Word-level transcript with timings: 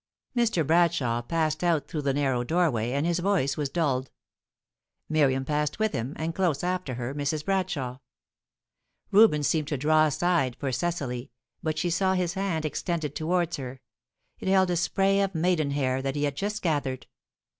Mr. 0.35 0.65
Bradshaw 0.65 1.21
passed 1.21 1.63
out 1.63 1.87
through 1.87 2.01
the 2.01 2.11
narrow 2.15 2.43
doorway, 2.43 2.91
and 2.93 3.05
his 3.05 3.19
voice 3.19 3.55
was 3.55 3.69
dulled; 3.69 4.09
Miriam 5.07 5.45
passed 5.45 5.77
with 5.77 5.91
him, 5.93 6.13
and, 6.15 6.33
close 6.33 6.63
after 6.63 6.95
her, 6.95 7.13
Mrs. 7.13 7.45
Bradshaw. 7.45 7.99
Reuben 9.11 9.43
seemed 9.43 9.67
to 9.67 9.77
draw 9.77 10.05
aside 10.07 10.55
for 10.59 10.71
Cecily, 10.71 11.29
but 11.61 11.77
she 11.77 11.91
saw 11.91 12.15
his 12.15 12.33
hand 12.33 12.65
extended 12.65 13.13
towards 13.15 13.57
her 13.57 13.79
it 14.39 14.47
held 14.47 14.71
a 14.71 14.75
spray 14.75 15.21
of 15.21 15.35
maidenhair 15.35 16.01
that 16.01 16.15
he 16.15 16.23
had 16.23 16.35
just 16.35 16.63
gathered. 16.63 17.05